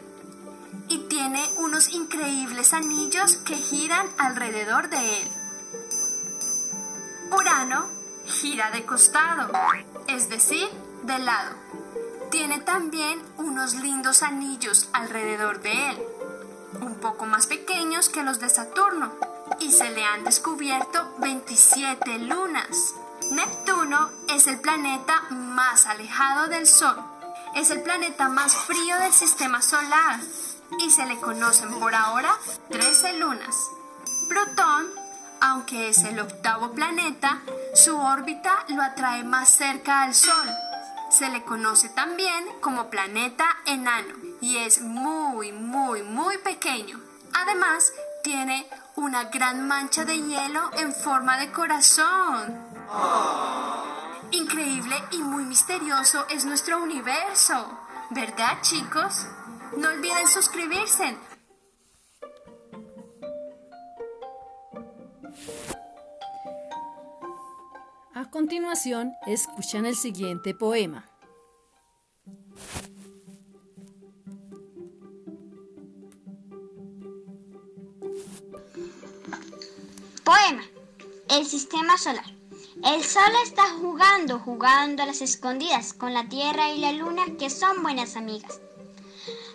y 0.87 0.97
tiene 1.07 1.47
unos 1.57 1.89
increíbles 1.89 2.73
anillos 2.73 3.35
que 3.37 3.55
giran 3.55 4.07
alrededor 4.17 4.89
de 4.89 5.21
él. 5.21 5.38
Urano 7.31 7.89
gira 8.25 8.71
de 8.71 8.85
costado, 8.85 9.51
es 10.07 10.29
decir, 10.29 10.69
de 11.03 11.19
lado. 11.19 11.55
Tiene 12.31 12.59
también 12.59 13.21
unos 13.37 13.73
lindos 13.75 14.21
anillos 14.23 14.89
alrededor 14.93 15.61
de 15.61 15.89
él 15.89 15.97
un 16.81 16.95
poco 16.95 17.25
más 17.25 17.47
pequeños 17.47 18.09
que 18.09 18.23
los 18.23 18.39
de 18.39 18.49
Saturno, 18.49 19.11
y 19.59 19.71
se 19.71 19.89
le 19.89 20.03
han 20.03 20.23
descubierto 20.23 21.15
27 21.19 22.19
lunas. 22.19 22.93
Neptuno 23.31 24.09
es 24.29 24.47
el 24.47 24.59
planeta 24.59 25.21
más 25.31 25.85
alejado 25.85 26.47
del 26.47 26.67
Sol. 26.67 26.95
Es 27.55 27.71
el 27.71 27.81
planeta 27.81 28.29
más 28.29 28.55
frío 28.55 28.97
del 28.99 29.11
sistema 29.11 29.61
solar 29.61 30.19
y 30.79 30.91
se 30.91 31.05
le 31.05 31.19
conocen 31.19 31.79
por 31.79 31.95
ahora 31.95 32.31
13 32.69 33.13
lunas. 33.13 33.55
Plutón, 34.29 34.87
aunque 35.41 35.89
es 35.89 36.03
el 36.03 36.19
octavo 36.19 36.71
planeta, 36.71 37.41
su 37.73 37.97
órbita 37.97 38.65
lo 38.69 38.81
atrae 38.81 39.23
más 39.23 39.49
cerca 39.49 40.03
al 40.03 40.13
Sol. 40.13 40.49
Se 41.09 41.29
le 41.29 41.43
conoce 41.43 41.89
también 41.89 42.45
como 42.61 42.89
planeta 42.89 43.45
enano 43.65 44.13
y 44.41 44.57
es 44.57 44.81
muy, 44.81 45.51
muy, 45.51 46.03
muy 46.03 46.37
pequeño. 46.37 46.99
Además, 47.33 47.91
tiene 48.23 48.67
una 48.95 49.25
gran 49.25 49.67
mancha 49.67 50.05
de 50.05 50.21
hielo 50.21 50.69
en 50.77 50.93
forma 50.93 51.37
de 51.37 51.51
corazón. 51.51 52.57
Increíble 54.31 54.95
y 55.11 55.17
muy 55.19 55.43
misterioso 55.45 56.25
es 56.29 56.45
nuestro 56.45 56.81
universo, 56.81 57.79
¿verdad 58.11 58.61
chicos? 58.61 59.25
No 59.77 59.89
olviden 59.89 60.27
suscribirse. 60.27 61.17
A 68.13 68.29
continuación, 68.29 69.13
escuchan 69.25 69.85
el 69.85 69.95
siguiente 69.95 70.53
poema. 70.53 71.05
Poema. 80.23 80.63
El 81.29 81.45
sistema 81.45 81.97
solar. 81.97 82.25
El 82.83 83.03
Sol 83.03 83.31
está 83.43 83.69
jugando, 83.79 84.39
jugando 84.39 85.03
a 85.03 85.05
las 85.05 85.21
escondidas 85.21 85.93
con 85.93 86.13
la 86.13 86.27
Tierra 86.29 86.71
y 86.71 86.79
la 86.79 86.91
Luna 86.91 87.23
que 87.37 87.49
son 87.49 87.83
buenas 87.83 88.15
amigas. 88.15 88.59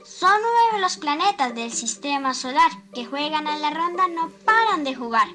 Son 0.05 0.33
nueve 0.41 0.81
los 0.81 0.97
planetas 0.97 1.55
del 1.55 1.73
sistema 1.73 2.35
solar 2.35 2.71
que 2.95 3.05
juegan 3.05 3.47
a 3.47 3.59
la 3.59 3.71
ronda, 3.71 4.09
no 4.09 4.31
paran 4.45 4.85
de 4.85 4.95
jugar. 4.95 5.29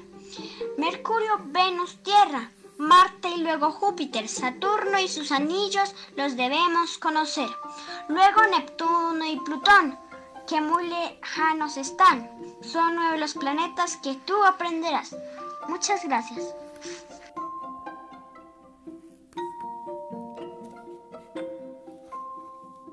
Mercurio, 0.80 1.38
Venus, 1.44 1.98
Tierra, 2.02 2.50
Marte 2.78 3.28
y 3.28 3.42
luego 3.42 3.70
Júpiter, 3.70 4.26
Saturno 4.28 4.98
y 4.98 5.08
sus 5.08 5.30
anillos 5.30 5.94
los 6.16 6.38
debemos 6.38 6.96
conocer. 6.96 7.50
Luego 8.08 8.40
Neptuno 8.50 9.26
y 9.26 9.38
Plutón, 9.40 9.98
que 10.48 10.62
muy 10.62 10.88
lejanos 10.88 11.76
están. 11.76 12.30
Son 12.62 12.96
nueve 12.96 13.18
los 13.18 13.34
planetas 13.34 13.98
que 13.98 14.14
tú 14.24 14.42
aprenderás. 14.42 15.14
Muchas 15.68 16.02
gracias. 16.02 16.54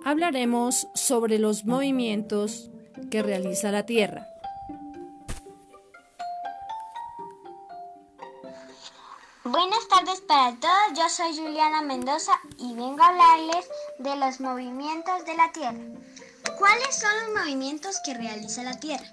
Hablaremos 0.03 0.89
sobre 0.93 1.39
los 1.39 1.63
movimientos 1.63 2.69
que 3.09 3.23
realiza 3.23 3.71
la 3.71 3.85
Tierra. 3.85 4.27
Buenas 9.49 9.87
tardes 9.87 10.19
para 10.19 10.53
todos, 10.57 10.97
yo 10.97 11.07
soy 11.07 11.33
Juliana 11.37 11.81
Mendoza 11.81 12.33
y 12.57 12.73
vengo 12.73 13.01
a 13.01 13.07
hablarles 13.07 13.65
de 13.97 14.17
los 14.17 14.41
movimientos 14.41 15.23
de 15.23 15.37
la 15.37 15.53
Tierra. 15.53 15.79
¿Cuáles 16.59 16.99
son 16.99 17.11
los 17.23 17.41
movimientos 17.41 17.95
que 18.03 18.13
realiza 18.13 18.63
la 18.63 18.77
Tierra? 18.77 19.05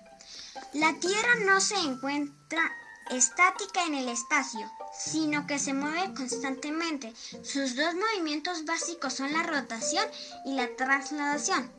La 0.72 0.92
Tierra 0.94 1.36
no 1.46 1.60
se 1.60 1.76
encuentra 1.76 2.68
estática 3.10 3.84
en 3.84 3.94
el 3.94 4.08
espacio, 4.08 4.68
sino 4.98 5.46
que 5.46 5.60
se 5.60 5.72
mueve 5.72 6.12
constantemente. 6.14 7.14
Sus 7.44 7.76
dos 7.76 7.94
movimientos 7.94 8.64
básicos 8.64 9.12
son 9.12 9.32
la 9.32 9.44
rotación 9.44 10.04
y 10.46 10.54
la 10.54 10.66
trasladación. 10.76 11.70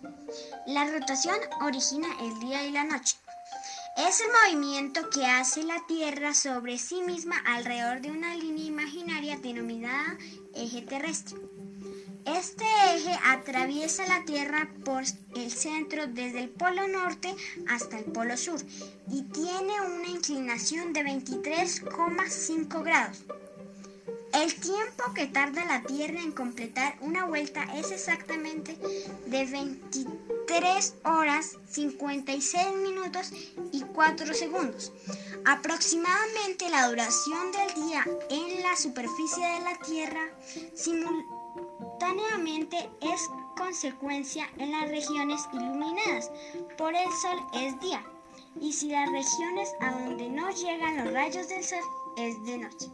La 0.66 0.86
rotación 0.86 1.36
origina 1.60 2.08
el 2.22 2.40
día 2.40 2.64
y 2.64 2.72
la 2.72 2.86
noche. 2.86 3.18
Es 3.96 4.20
el 4.20 4.28
movimiento 4.28 5.10
que 5.10 5.26
hace 5.26 5.64
la 5.64 5.86
Tierra 5.88 6.34
sobre 6.34 6.78
sí 6.78 7.02
misma 7.02 7.38
alrededor 7.46 8.02
de 8.02 8.12
una 8.12 8.36
línea 8.36 8.66
imaginaria 8.66 9.38
denominada 9.38 10.18
eje 10.54 10.82
terrestre. 10.82 11.38
Este 12.26 12.66
eje 12.94 13.18
atraviesa 13.24 14.06
la 14.06 14.26
Tierra 14.26 14.70
por 14.84 15.04
el 15.36 15.50
centro 15.50 16.08
desde 16.08 16.42
el 16.42 16.50
polo 16.50 16.90
norte 16.90 17.34
hasta 17.70 17.98
el 17.98 18.04
polo 18.06 18.36
sur 18.36 18.60
y 19.10 19.22
tiene 19.24 19.80
una 19.80 20.10
inclinación 20.10 20.92
de 20.92 21.02
23,5 21.06 22.84
grados. 22.84 23.24
El 24.34 24.54
tiempo 24.56 25.14
que 25.14 25.28
tarda 25.28 25.64
la 25.64 25.84
Tierra 25.84 26.20
en 26.20 26.34
completar 26.34 26.98
una 27.00 27.24
vuelta 27.24 27.64
es 27.78 27.92
exactamente 27.92 28.78
de 29.28 29.46
23 29.46 30.35
horas 31.04 31.58
56 31.70 32.76
minutos 32.78 33.32
y 33.72 33.82
4 33.82 34.34
segundos. 34.34 34.92
Aproximadamente 35.46 36.68
la 36.70 36.88
duración 36.88 37.52
del 37.52 37.72
día 37.86 38.04
en 38.30 38.64
la 38.64 38.76
superficie 38.76 39.46
de 39.46 39.60
la 39.62 39.78
Tierra 39.86 40.32
simultáneamente 40.74 42.90
es 43.02 43.22
consecuencia 43.58 44.50
en 44.58 44.72
las 44.72 44.90
regiones 44.90 45.42
iluminadas 45.54 46.32
por 46.78 46.96
el 46.96 47.12
Sol 47.22 47.40
es 47.54 47.80
día 47.80 48.04
y 48.60 48.72
si 48.72 48.90
las 48.90 49.12
regiones 49.12 49.70
a 49.82 49.92
donde 49.92 50.30
no 50.30 50.50
llegan 50.52 50.98
los 50.98 51.14
rayos 51.14 51.48
del 51.50 51.64
Sol 51.64 51.84
es 52.18 52.44
de 52.46 52.58
noche. 52.60 52.88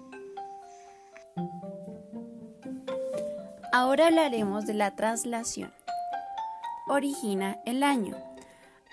Ahora 3.74 4.08
hablaremos 4.08 4.66
de 4.66 4.74
la 4.74 4.96
traslación. 4.96 5.72
Origina 6.88 7.60
el 7.66 7.84
año. 7.84 8.18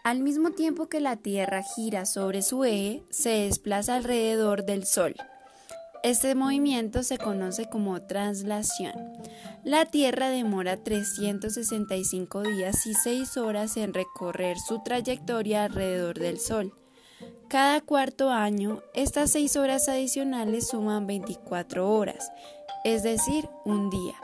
Al 0.05 0.21
mismo 0.21 0.53
tiempo 0.53 0.89
que 0.89 1.01
la 1.01 1.17
Tierra 1.17 1.63
gira 1.63 2.07
sobre 2.07 2.43
su 2.43 2.65
eje, 2.65 3.03
se 3.11 3.31
desplaza 3.31 3.97
alrededor 3.97 4.65
del 4.65 4.87
Sol. 4.87 5.15
Este 6.05 6.35
movimiento 6.35 7.03
se 7.03 7.19
conoce 7.19 7.69
como 7.69 8.01
traslación. 8.03 8.95
La 9.65 9.85
Tierra 9.85 10.29
demora 10.29 10.77
365 10.77 12.43
días 12.43 12.87
y 12.87 12.95
6 12.95 13.37
horas 13.37 13.77
en 13.77 13.93
recorrer 13.93 14.59
su 14.59 14.81
trayectoria 14.83 15.65
alrededor 15.65 16.19
del 16.19 16.39
Sol. 16.39 16.73
Cada 17.49 17.81
cuarto 17.81 18.31
año, 18.31 18.83
estas 18.95 19.33
6 19.33 19.57
horas 19.57 19.89
adicionales 19.89 20.69
suman 20.69 21.07
24 21.07 21.91
horas, 21.91 22.31
es 22.85 23.03
decir, 23.03 23.49
un 23.65 23.91
día. 23.91 24.15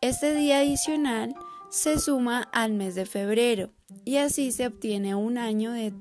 Este 0.00 0.34
día 0.34 0.58
adicional 0.58 1.36
se 1.74 1.98
suma 1.98 2.42
al 2.52 2.72
mes 2.72 2.94
de 2.94 3.04
febrero 3.04 3.72
y 4.04 4.18
así 4.18 4.52
se 4.52 4.68
obtiene 4.68 5.16
un 5.16 5.38
año 5.38 5.72
de 5.72 5.92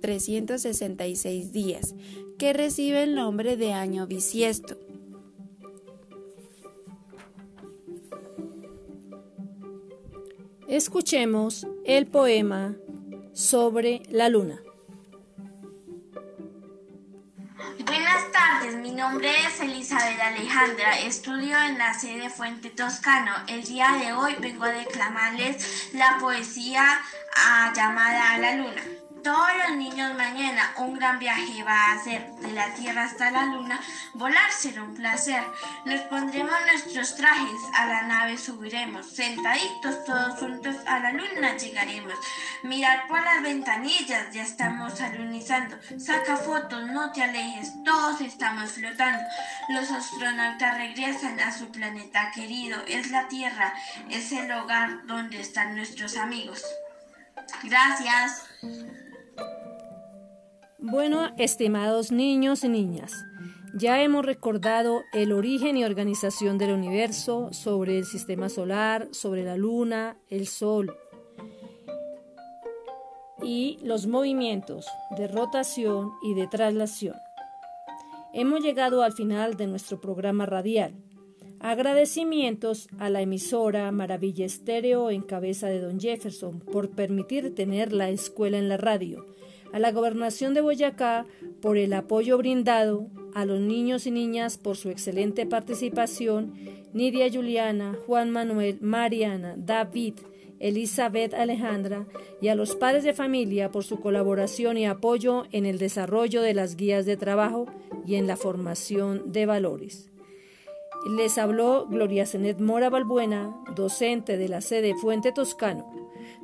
366 0.00 1.52
días, 1.52 1.94
que 2.38 2.52
recibe 2.52 3.04
el 3.04 3.14
nombre 3.14 3.56
de 3.56 3.72
año 3.72 4.08
bisiesto. 4.08 4.76
Escuchemos 10.66 11.68
el 11.84 12.08
poema 12.08 12.76
sobre 13.32 14.02
la 14.10 14.28
luna. 14.28 14.60
Buenas 17.78 18.30
tardes, 18.32 18.76
mi 18.76 18.90
nombre 18.90 19.30
es 19.46 19.60
Elizabeth 19.60 20.20
Alejandra, 20.20 20.98
estudio 21.00 21.56
en 21.56 21.78
la 21.78 21.94
sede 21.94 22.28
Fuente 22.28 22.68
Toscano. 22.68 23.32
El 23.48 23.64
día 23.64 23.92
de 23.98 24.12
hoy 24.12 24.36
vengo 24.40 24.64
a 24.64 24.72
declamarles 24.72 25.90
la 25.94 26.18
poesía 26.20 26.84
ah, 27.34 27.72
llamada 27.74 28.32
a 28.32 28.38
la 28.38 28.56
luna. 28.56 28.82
Todos 29.22 29.50
los 29.68 29.76
niños 29.76 30.14
mañana 30.16 30.72
un 30.78 30.94
gran 30.94 31.20
viaje 31.20 31.62
va 31.62 31.72
a 31.72 31.92
hacer 31.92 32.28
de 32.40 32.50
la 32.52 32.74
Tierra 32.74 33.04
hasta 33.04 33.30
la 33.30 33.44
Luna. 33.44 33.80
Volar 34.14 34.50
será 34.50 34.82
un 34.82 34.94
placer. 34.94 35.44
Nos 35.84 36.00
pondremos 36.02 36.54
nuestros 36.66 37.14
trajes, 37.14 37.60
a 37.74 37.86
la 37.86 38.02
nave 38.02 38.36
subiremos. 38.36 39.06
Sentaditos 39.06 40.04
todos 40.04 40.40
juntos 40.40 40.74
a 40.86 40.98
la 40.98 41.12
Luna 41.12 41.56
llegaremos. 41.56 42.14
Mirar 42.64 43.06
por 43.06 43.22
las 43.22 43.42
ventanillas, 43.42 44.32
ya 44.32 44.42
estamos 44.42 45.00
alunizando. 45.00 45.76
Saca 45.98 46.36
fotos, 46.36 46.88
no 46.88 47.12
te 47.12 47.22
alejes, 47.22 47.72
todos 47.84 48.20
estamos 48.20 48.72
flotando. 48.72 49.22
Los 49.68 49.88
astronautas 49.90 50.78
regresan 50.78 51.38
a 51.38 51.52
su 51.52 51.70
planeta 51.70 52.32
querido. 52.34 52.82
Es 52.88 53.12
la 53.12 53.28
Tierra, 53.28 53.72
es 54.10 54.32
el 54.32 54.50
hogar 54.50 55.06
donde 55.06 55.40
están 55.40 55.76
nuestros 55.76 56.16
amigos. 56.16 56.64
Gracias. 57.62 58.42
Bueno, 60.84 61.30
estimados 61.38 62.10
niños 62.10 62.64
y 62.64 62.68
niñas, 62.68 63.24
ya 63.72 64.02
hemos 64.02 64.26
recordado 64.26 65.04
el 65.12 65.32
origen 65.32 65.76
y 65.76 65.84
organización 65.84 66.58
del 66.58 66.72
universo, 66.72 67.52
sobre 67.52 67.98
el 67.98 68.04
sistema 68.04 68.48
solar, 68.48 69.06
sobre 69.12 69.44
la 69.44 69.56
luna, 69.56 70.16
el 70.28 70.48
sol 70.48 70.92
y 73.44 73.78
los 73.84 74.08
movimientos 74.08 74.88
de 75.16 75.28
rotación 75.28 76.10
y 76.20 76.34
de 76.34 76.48
traslación. 76.48 77.14
Hemos 78.34 78.60
llegado 78.60 79.04
al 79.04 79.12
final 79.12 79.56
de 79.56 79.68
nuestro 79.68 80.00
programa 80.00 80.46
radial. 80.46 80.96
Agradecimientos 81.60 82.88
a 82.98 83.08
la 83.08 83.22
emisora 83.22 83.92
Maravilla 83.92 84.46
Estéreo 84.46 85.10
en 85.10 85.22
cabeza 85.22 85.68
de 85.68 85.80
Don 85.80 86.00
Jefferson 86.00 86.58
por 86.58 86.90
permitir 86.90 87.54
tener 87.54 87.92
la 87.92 88.10
escuela 88.10 88.58
en 88.58 88.68
la 88.68 88.78
radio 88.78 89.24
a 89.72 89.78
la 89.78 89.92
gobernación 89.92 90.54
de 90.54 90.60
Boyacá 90.60 91.26
por 91.60 91.76
el 91.76 91.92
apoyo 91.92 92.38
brindado, 92.38 93.06
a 93.34 93.44
los 93.44 93.60
niños 93.60 94.06
y 94.06 94.10
niñas 94.10 94.58
por 94.58 94.76
su 94.76 94.90
excelente 94.90 95.46
participación, 95.46 96.54
Nidia 96.92 97.30
Juliana, 97.32 97.96
Juan 98.06 98.30
Manuel, 98.30 98.78
Mariana, 98.80 99.54
David, 99.56 100.14
Elizabeth 100.58 101.34
Alejandra 101.34 102.06
y 102.40 102.48
a 102.48 102.54
los 102.54 102.76
padres 102.76 103.02
de 103.02 103.14
familia 103.14 103.72
por 103.72 103.82
su 103.82 103.98
colaboración 103.98 104.76
y 104.76 104.86
apoyo 104.86 105.44
en 105.50 105.66
el 105.66 105.78
desarrollo 105.78 106.40
de 106.42 106.54
las 106.54 106.76
guías 106.76 107.04
de 107.04 107.16
trabajo 107.16 107.66
y 108.06 108.14
en 108.14 108.26
la 108.26 108.36
formación 108.36 109.32
de 109.32 109.46
valores. 109.46 110.10
Les 111.16 111.36
habló 111.36 111.86
Gloria 111.88 112.26
Zenet 112.26 112.60
Mora 112.60 112.90
Balbuena, 112.90 113.56
docente 113.74 114.36
de 114.36 114.48
la 114.48 114.60
sede 114.60 114.94
Fuente 114.94 115.32
Toscano. 115.32 115.90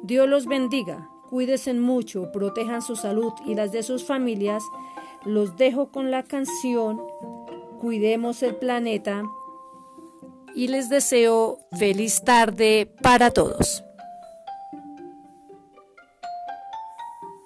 Dios 0.02 0.28
los 0.28 0.46
bendiga 0.46 1.08
cuídense 1.28 1.74
mucho, 1.74 2.32
protejan 2.32 2.82
su 2.82 2.96
salud 2.96 3.32
y 3.46 3.54
las 3.54 3.72
de 3.72 3.82
sus 3.82 4.04
familias. 4.04 4.62
Los 5.24 5.56
dejo 5.56 5.90
con 5.90 6.10
la 6.10 6.22
canción 6.22 7.00
Cuidemos 7.78 8.42
el 8.42 8.56
planeta 8.56 9.22
y 10.52 10.66
les 10.66 10.88
deseo 10.88 11.60
feliz 11.78 12.24
tarde 12.24 12.92
para 13.00 13.30
todos. 13.30 13.84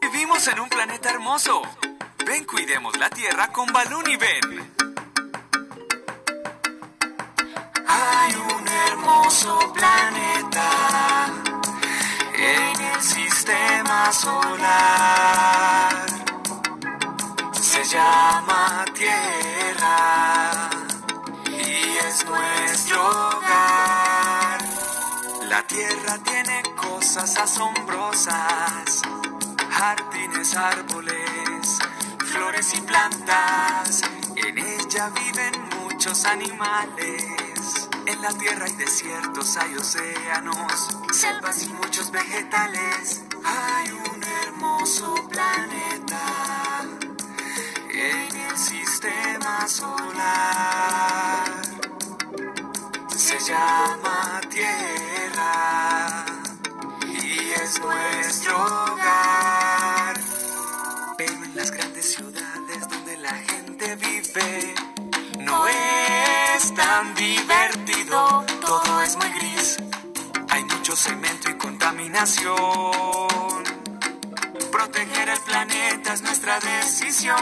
Vivimos 0.00 0.48
en 0.48 0.58
un 0.58 0.70
planeta 0.70 1.10
hermoso. 1.10 1.60
Ven, 2.26 2.46
cuidemos 2.46 2.98
la 2.98 3.10
Tierra 3.10 3.52
con 3.52 3.70
Balún 3.74 4.04
y 4.08 4.16
Ben. 4.16 4.40
Hay 7.86 8.32
un 8.34 8.66
hermoso 8.68 9.58
planeta 9.74 11.51
en 12.42 12.80
el 12.80 13.02
sistema 13.02 14.12
solar. 14.12 16.06
Se 17.52 17.84
llama 17.84 18.84
Tierra 18.94 20.70
y 21.46 21.96
es 22.06 22.26
nuestro 22.26 23.00
hogar. 23.08 24.58
La 25.48 25.62
Tierra 25.66 26.18
tiene 26.24 26.62
cosas 26.76 27.36
asombrosas, 27.36 29.02
jardines, 29.70 30.56
árboles, 30.56 31.78
flores 32.26 32.74
y 32.74 32.80
plantas. 32.80 34.02
En 34.34 34.58
ella 34.58 35.10
viven 35.10 35.52
muchos 35.80 36.24
animales 36.24 37.51
en 38.06 38.22
la 38.22 38.32
tierra 38.38 38.64
hay 38.66 38.72
desiertos, 38.72 39.56
hay 39.56 39.76
océanos, 39.76 40.88
selvas 41.12 41.62
y 41.64 41.68
muchos 41.70 42.10
vegetales. 42.10 43.22
Hay 43.44 43.90
un 43.90 44.22
hermoso 44.22 45.14
planeta 45.28 46.82
en 47.90 48.36
el 48.36 48.56
sistema 48.56 49.66
solar. 49.68 51.44
Se 53.16 53.38
llama 53.38 54.40
Tierra 54.50 56.24
y 57.06 57.50
es 57.52 57.80
nuestro 57.80 58.56
hogar. 58.56 60.20
Pero 61.16 61.44
en 61.44 61.56
las 61.56 61.70
grandes 61.70 62.14
ciudades 62.14 62.88
donde 62.88 63.16
la 63.18 63.34
gente 63.34 63.96
vive, 63.96 64.74
no 65.38 65.66
es 65.68 66.74
tan 66.74 67.14
divertido, 67.14 67.91
muy 69.16 69.28
gris. 69.38 69.76
Hay 70.50 70.64
mucho 70.64 70.94
cemento 70.96 71.50
y 71.50 71.54
contaminación. 71.54 72.56
Proteger 74.70 75.28
el 75.28 75.40
planeta 75.40 76.12
es 76.14 76.22
nuestra 76.22 76.58
decisión. 76.60 77.36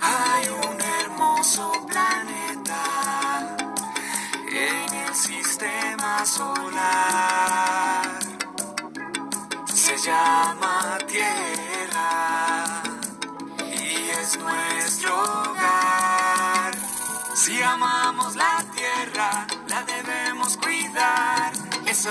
Hay 0.00 0.48
un 0.48 0.80
hermoso 0.80 1.63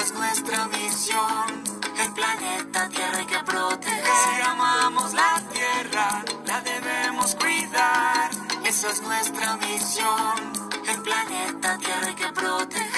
es 0.03 0.13
nuestra 0.13 0.67
misión. 0.67 1.63
El 1.97 2.11
planeta 2.13 2.89
Tierra 2.89 3.17
hay 3.19 3.25
que 3.25 3.39
proteger. 3.43 4.05
Si 4.05 4.41
amamos 4.41 5.13
la 5.13 5.41
tierra, 5.53 6.23
la 6.45 6.61
debemos 6.61 7.35
cuidar. 7.35 8.29
Esa 8.65 8.89
es 8.89 9.01
nuestra 9.01 9.55
misión. 9.57 10.35
El 10.87 11.01
planeta 11.01 11.77
Tierra 11.77 12.07
hay 12.07 12.15
que 12.15 12.29
proteger. 12.33 12.92